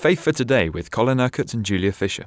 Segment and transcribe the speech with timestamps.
[0.00, 2.24] Faith for Today with Colin Urquhart and Julia Fisher.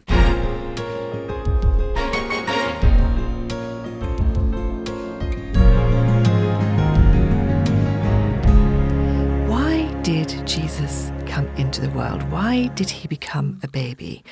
[9.47, 12.21] Why did Jesus come into the world?
[12.29, 14.23] Why did he become a baby?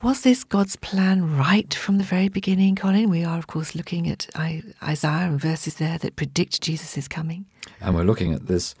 [0.00, 3.10] Was this God's plan right from the very beginning, Colin?
[3.10, 7.46] We are, of course, looking at Isaiah and verses there that predict Jesus' coming.
[7.80, 8.76] And we're looking at this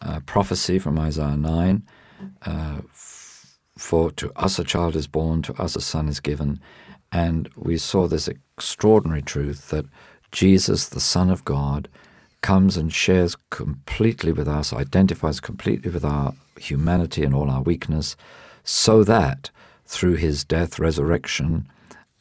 [0.00, 1.82] uh, prophecy from Isaiah 9
[2.46, 2.80] uh,
[3.76, 6.60] For to us a child is born, to us a son is given.
[7.10, 9.86] And we saw this extraordinary truth that
[10.32, 11.88] Jesus, the Son of God,
[12.40, 18.16] comes and shares completely with us, identifies completely with our humanity and all our weakness,
[18.64, 19.50] so that
[19.86, 21.68] through his death, resurrection,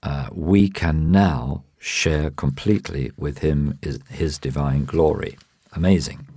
[0.03, 5.37] uh, we can now share completely with him his, his divine glory.
[5.73, 6.27] Amazing.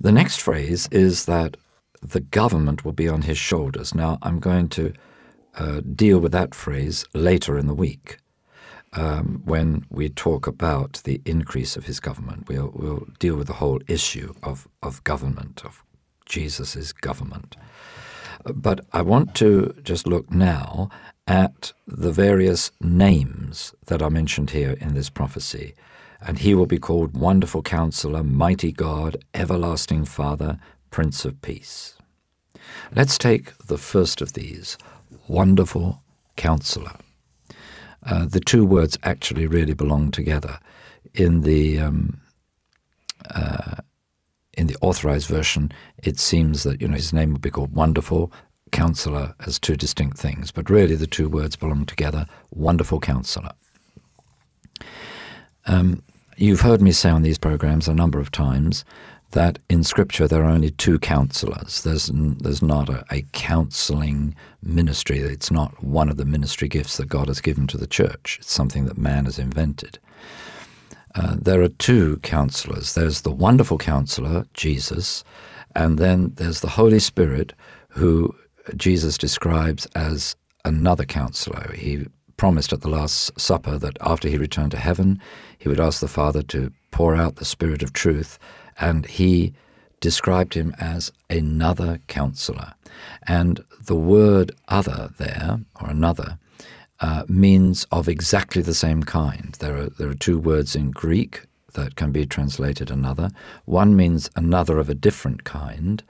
[0.00, 1.56] The next phrase is that
[2.12, 3.94] the government will be on his shoulders.
[3.94, 4.92] Now, I'm going to
[5.56, 8.18] uh, deal with that phrase later in the week
[8.92, 12.48] um, when we talk about the increase of his government.
[12.48, 15.82] We'll, we'll deal with the whole issue of, of government, of
[16.26, 17.56] Jesus' government.
[18.44, 20.88] But I want to just look now
[21.26, 25.74] at the various names that are mentioned here in this prophecy.
[26.20, 30.58] And he will be called Wonderful Counselor, Mighty God, Everlasting Father,
[30.90, 31.95] Prince of Peace.
[32.94, 34.78] Let's take the first of these,
[35.28, 36.02] Wonderful
[36.36, 36.92] Counselor.
[38.04, 40.58] Uh, the two words actually really belong together.
[41.14, 42.20] In the um,
[43.34, 43.76] uh,
[44.56, 48.32] in the authorized version, it seems that you know his name would be called Wonderful
[48.72, 52.26] Counselor as two distinct things, but really the two words belong together.
[52.50, 53.52] Wonderful Counselor.
[55.66, 56.02] Um,
[56.36, 58.84] you've heard me say on these programs a number of times
[59.32, 61.82] that in Scripture there are only two counselors.
[61.82, 65.18] There's there's not a, a counseling ministry.
[65.18, 68.38] It's not one of the ministry gifts that God has given to the church.
[68.40, 69.98] It's something that man has invented.
[71.14, 72.94] Uh, there are two counselors.
[72.94, 75.24] There's the wonderful counselor, Jesus,
[75.74, 77.54] and then there's the Holy Spirit,
[77.88, 78.34] who
[78.76, 81.72] Jesus describes as another counselor.
[81.74, 82.06] He
[82.36, 85.20] promised at the Last Supper that after he returned to heaven,
[85.58, 88.38] he would ask the Father to pour out the Spirit of truth,
[88.78, 89.52] and he
[90.00, 92.74] described him as another counselor.
[93.26, 96.38] And the word other there, or another,
[97.00, 99.56] uh, means of exactly the same kind.
[99.58, 101.42] There are, there are two words in Greek
[101.74, 103.30] that can be translated another.
[103.64, 106.02] One means another of a different kind,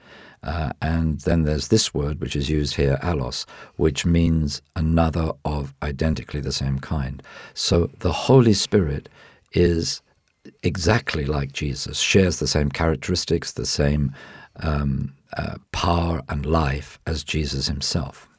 [0.43, 3.45] uh, and then there's this word which is used here, allos,
[3.75, 7.21] which means another of identically the same kind.
[7.53, 9.09] So the Holy Spirit
[9.51, 10.01] is
[10.63, 14.13] exactly like Jesus, shares the same characteristics, the same
[14.57, 18.29] um, uh, power and life as Jesus himself.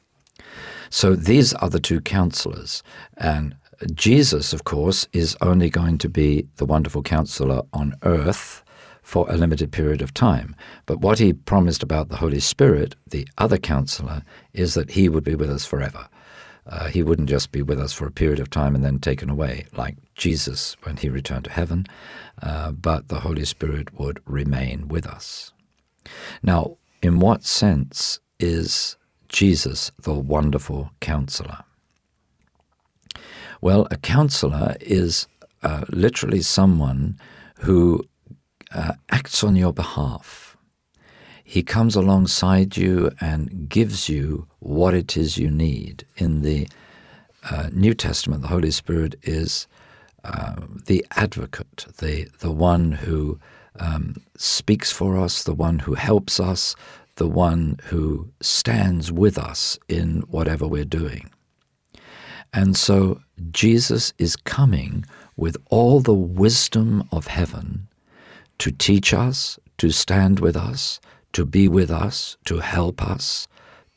[0.89, 2.83] So these are the two counselors.
[3.17, 3.55] And
[3.93, 8.63] Jesus, of course, is only going to be the wonderful counselor on earth
[9.01, 10.55] for a limited period of time.
[10.85, 14.21] But what he promised about the Holy Spirit, the other counselor,
[14.53, 16.07] is that he would be with us forever.
[16.69, 19.29] Uh, he wouldn't just be with us for a period of time and then taken
[19.29, 21.87] away, like Jesus when he returned to heaven,
[22.43, 25.51] uh, but the Holy Spirit would remain with us.
[26.43, 28.97] Now, in what sense is
[29.29, 31.63] Jesus, the wonderful counselor.
[33.61, 35.27] Well, a counselor is
[35.63, 37.19] uh, literally someone
[37.61, 38.05] who
[38.73, 40.55] uh, acts on your behalf.
[41.43, 46.05] He comes alongside you and gives you what it is you need.
[46.17, 46.67] In the
[47.49, 49.67] uh, New Testament, the Holy Spirit is
[50.23, 50.55] uh,
[50.85, 53.39] the advocate, the, the one who
[53.79, 56.75] um, speaks for us, the one who helps us,
[57.15, 61.29] the one who stands with us in whatever we're doing.
[62.53, 63.21] And so
[63.51, 65.05] Jesus is coming
[65.37, 67.87] with all the wisdom of heaven
[68.57, 70.99] to teach us, to stand with us,
[71.33, 73.47] to be with us, to help us,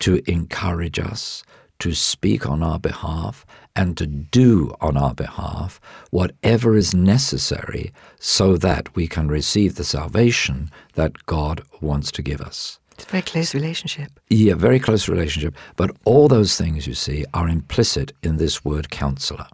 [0.03, 1.43] to encourage us,
[1.79, 8.57] to speak on our behalf, and to do on our behalf whatever is necessary so
[8.57, 12.79] that we can receive the salvation that God wants to give us.
[12.93, 14.11] It's a very close relationship.
[14.29, 15.57] Yeah, very close relationship.
[15.77, 19.47] But all those things, you see, are implicit in this word counselor.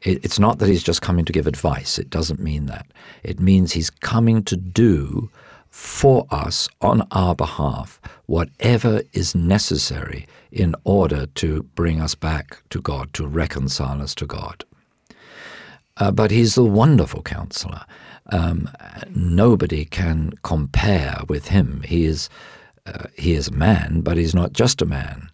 [0.00, 1.96] It's not that he's just coming to give advice.
[1.96, 2.86] It doesn't mean that.
[3.22, 5.30] It means he's coming to do
[5.72, 12.78] for us on our behalf whatever is necessary in order to bring us back to
[12.80, 14.64] God, to reconcile us to God.
[15.96, 17.86] Uh, but he's the wonderful counselor.
[18.26, 18.68] Um,
[19.14, 21.82] nobody can compare with him.
[21.86, 22.28] He is
[22.84, 25.30] uh, he is a man, but he's not just a man.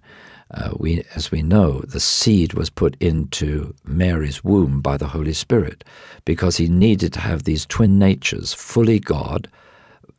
[0.52, 5.32] Uh, we, as we know, the seed was put into Mary's womb by the Holy
[5.32, 5.82] Spirit
[6.24, 9.48] because he needed to have these twin natures, fully God,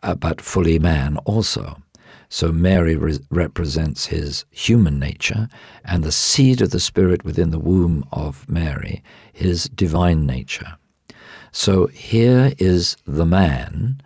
[0.03, 1.81] uh, but fully man also.
[2.29, 5.47] So Mary re- represents his human nature,
[5.83, 9.03] and the seed of the Spirit within the womb of Mary,
[9.33, 10.77] his divine nature.
[11.51, 14.01] So here is the man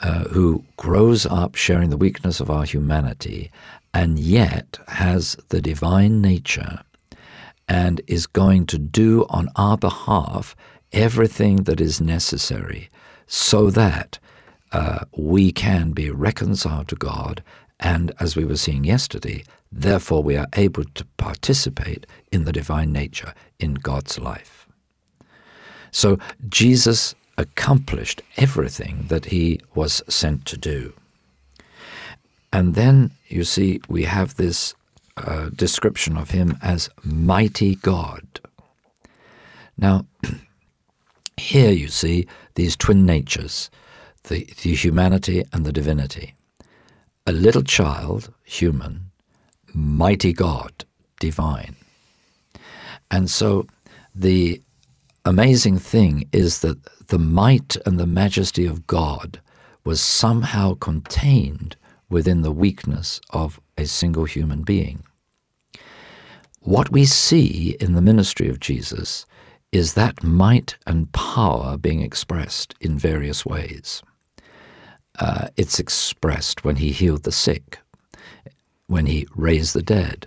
[0.00, 3.50] uh, who grows up sharing the weakness of our humanity
[3.92, 6.80] and yet has the divine nature
[7.68, 10.56] and is going to do on our behalf
[10.92, 12.90] everything that is necessary
[13.26, 14.18] so that
[14.72, 17.42] uh, we can be reconciled to God,
[17.78, 22.92] and as we were seeing yesterday, therefore we are able to participate in the divine
[22.92, 24.68] nature in God's life.
[25.90, 26.18] So
[26.48, 30.92] Jesus accomplished everything that he was sent to do.
[32.52, 34.74] And then you see, we have this
[35.16, 38.40] uh, description of him as mighty God.
[39.76, 40.06] Now,
[41.36, 43.70] here you see these twin natures
[44.24, 46.34] the, the humanity and the divinity.
[47.26, 49.10] A little child, human,
[49.74, 50.84] mighty God,
[51.20, 51.76] divine.
[53.10, 53.66] And so
[54.14, 54.60] the
[55.24, 56.78] amazing thing is that
[57.08, 59.40] the might and the majesty of God
[59.84, 61.76] was somehow contained
[62.08, 65.02] within the weakness of a single human being.
[66.60, 69.24] What we see in the ministry of Jesus
[69.72, 74.02] is that might and power being expressed in various ways.
[75.20, 77.78] Uh, it's expressed when he healed the sick,
[78.86, 80.26] when he raised the dead.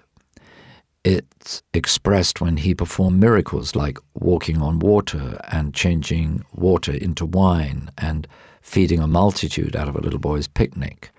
[1.04, 7.90] It's expressed when he performed miracles like walking on water and changing water into wine
[7.98, 8.28] and
[8.62, 11.12] feeding a multitude out of a little boy's picnic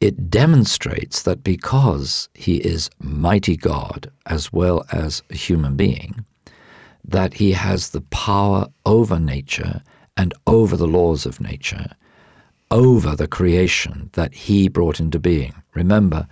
[0.00, 6.24] it demonstrates that because he is mighty God as well as a human being,
[7.04, 9.82] that he has the power over nature
[10.16, 11.86] and over the laws of nature,
[12.70, 15.54] over the creation that he brought into being.
[15.74, 16.26] Remember,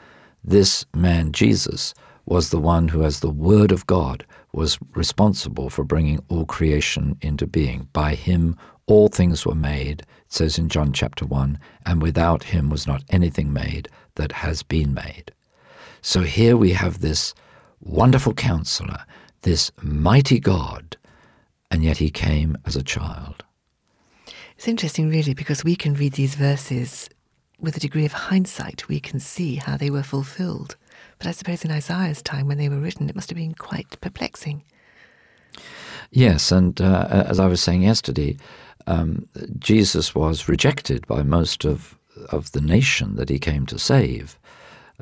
[0.45, 1.95] this man, Jesus,
[2.27, 7.17] was the one who, as the Word of God, was responsible for bringing all creation
[7.21, 7.89] into being.
[7.93, 8.57] By him,
[8.87, 13.05] all things were made, it says in John chapter 1, and without him was not
[13.11, 15.33] anything made that has been made.
[16.03, 17.35] So here we have this
[17.81, 19.05] wonderful counselor,
[19.43, 20.97] this mighty God,
[21.71, 23.45] and yet he came as a child.
[24.57, 27.11] It's interesting, really, because we can read these verses
[27.61, 28.89] with a degree of hindsight.
[28.89, 30.77] We can see how they were fulfilled.
[31.19, 34.01] But I suppose in Isaiah's time, when they were written, it must have been quite
[34.01, 34.63] perplexing.
[36.11, 38.37] Yes, and uh, as I was saying yesterday,
[38.87, 41.99] um, Jesus was rejected by most of,
[42.31, 44.39] of the nation that he came to save.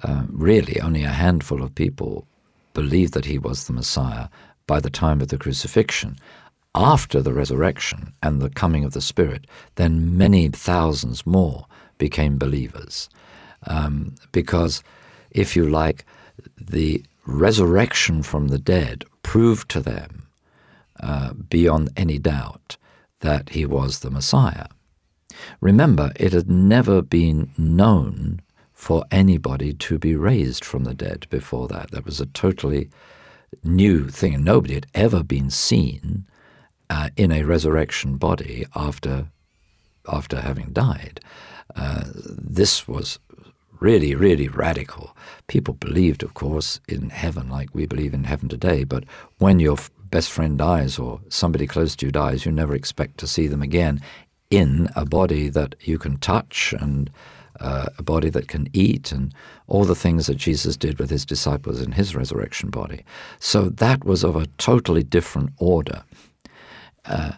[0.03, 2.27] Uh, really, only a handful of people
[2.73, 4.29] believed that he was the Messiah
[4.67, 6.17] by the time of the crucifixion.
[6.75, 11.67] After the resurrection and the coming of the Spirit, then many thousands more
[11.99, 13.09] became believers.
[13.67, 14.83] Um, because,
[15.31, 16.05] if you like,
[16.61, 20.27] the resurrection from the dead proved to them,
[21.01, 22.77] uh, beyond any doubt,
[23.21, 24.67] that he was the Messiah.
[25.61, 28.41] Remember, it had never been known
[28.73, 31.91] for anybody to be raised from the dead before that.
[31.93, 32.91] That was a totally
[33.63, 36.27] new thing, nobody had ever been seen
[36.91, 39.27] uh, in a resurrection body after
[40.07, 41.19] after having died.
[41.75, 43.19] Uh, this was
[43.81, 45.17] really, really radical.
[45.47, 49.05] People believed, of course, in heaven like we believe in heaven today, but
[49.39, 49.79] when your
[50.11, 53.63] best friend dies or somebody close to you dies, you never expect to see them
[53.63, 54.01] again
[54.51, 57.11] in a body that you can touch and
[57.61, 59.33] uh, a body that can eat and
[59.67, 63.05] all the things that Jesus did with his disciples in his resurrection body.
[63.39, 66.05] So that was of a totally different order.
[67.07, 67.33] Uh,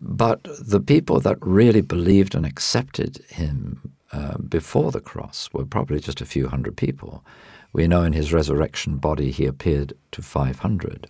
[0.00, 6.00] but the people that really believed and accepted him uh, before the cross were probably
[6.00, 7.24] just a few hundred people.
[7.72, 11.08] We know in his resurrection body he appeared to 500.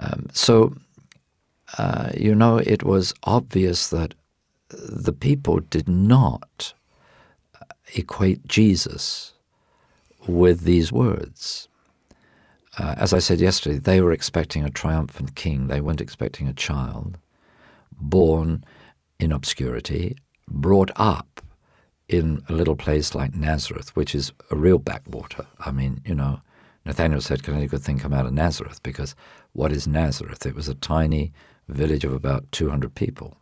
[0.00, 0.74] Um, so,
[1.78, 4.14] uh, you know, it was obvious that
[4.68, 6.74] the people did not
[7.94, 9.32] equate Jesus
[10.26, 11.68] with these words.
[12.78, 15.68] Uh, as I said yesterday, they were expecting a triumphant king.
[15.68, 17.18] They weren't expecting a child
[17.92, 18.64] born
[19.20, 20.16] in obscurity,
[20.48, 21.40] brought up
[22.08, 25.46] in a little place like Nazareth, which is a real backwater.
[25.60, 26.40] I mean, you know,
[26.84, 28.82] Nathaniel said, Can any good thing come out of Nazareth?
[28.82, 29.14] Because
[29.52, 30.44] what is Nazareth?
[30.44, 31.32] It was a tiny
[31.68, 33.36] village of about 200 people.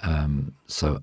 [0.00, 1.00] Um, so,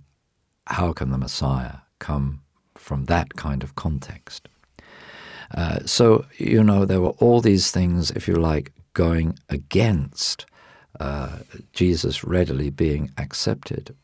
[0.67, 2.41] how can the Messiah come
[2.77, 4.47] from that kind of context.
[5.55, 10.45] Uh, so, you know, there were all these things, if you like, going against
[10.99, 11.39] uh,
[11.73, 13.95] Jesus readily being accepted.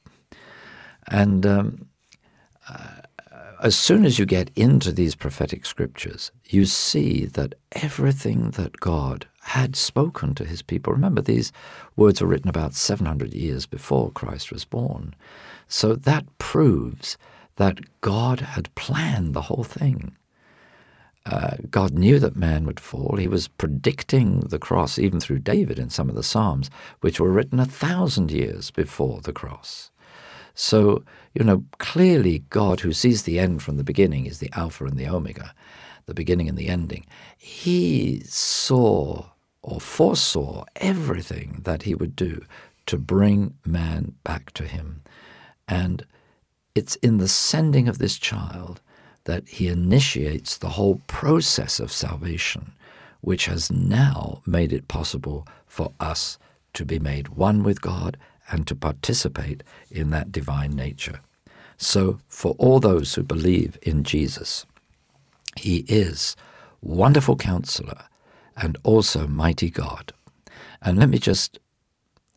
[1.08, 1.88] And um,
[2.70, 3.02] uh,
[3.62, 9.28] as soon as you get into these prophetic scriptures, you see that everything that God
[9.42, 11.52] had spoken to his people, remember these
[11.96, 15.14] words were written about 700 years before Christ was born.
[15.68, 17.18] So that proves
[17.58, 20.16] that God had planned the whole thing.
[21.26, 23.16] Uh, God knew that man would fall.
[23.18, 26.70] He was predicting the cross, even through David in some of the Psalms,
[27.02, 29.92] which were written a thousand years before the cross.
[30.54, 34.86] So, you know, clearly God, who sees the end from the beginning, is the Alpha
[34.86, 35.54] and the Omega,
[36.08, 37.06] the beginning and the ending.
[37.38, 39.26] He saw
[39.62, 42.44] or foresaw everything that he would do
[42.88, 45.04] to bring man back to him.
[45.68, 46.06] And
[46.74, 48.82] it's in the sending of this child
[49.26, 52.72] that he initiates the whole process of salvation,
[53.22, 56.38] which has now made it possible for us
[56.74, 58.18] to be made one with God
[58.50, 61.22] and to participate in that divine nature.
[61.78, 64.66] So, for all those who believe in Jesus,
[65.58, 66.36] he is
[66.82, 68.04] wonderful counselor
[68.56, 70.14] and also mighty God.
[70.82, 71.60] And let me just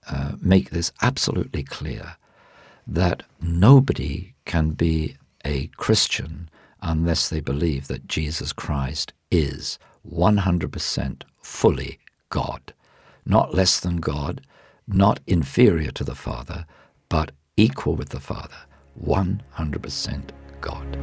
[0.08, 2.16] uh, make this absolutely clear
[2.86, 6.48] that nobody can be a Christian
[6.84, 11.98] unless they believe that Jesus Christ is 100% fully
[12.28, 12.72] God,
[13.24, 14.42] not less than God,
[14.86, 16.66] not inferior to the Father,
[17.08, 18.56] but equal with the Father,
[19.02, 20.98] 100% God.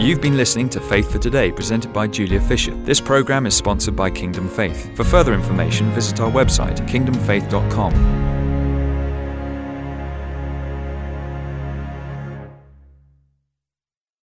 [0.00, 2.74] You've been listening to Faith for Today, presented by Julia Fisher.
[2.84, 4.96] This program is sponsored by Kingdom Faith.
[4.96, 8.39] For further information, visit our website, kingdomfaith.com.